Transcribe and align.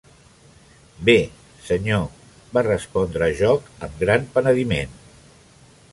Bé, 1.09 1.17
senyor, 1.67 2.07
va 2.57 2.65
respondre 2.69 3.31
Jock 3.43 3.69
amb 3.89 4.03
gran 4.05 4.29
penediment. 4.39 5.01